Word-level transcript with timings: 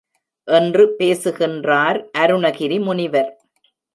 என்று 0.47 0.83
பேசுகின்றார் 0.99 1.99
அருணகிரி 2.17 2.79
முனிவர். 2.79 3.31